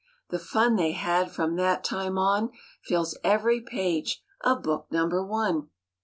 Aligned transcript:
The 0.31 0.39
fun 0.39 0.77
they 0.77 0.93
had 0.93 1.29
from 1.31 1.57
that 1.57 1.83
time 1.83 2.17
on 2.17 2.49
Fills 2.85 3.19
every 3.23 3.61
page 3.61 4.23
of 4.43 4.63
Book 4.63 4.87
Number 4.89 5.23
One. 5.23 5.69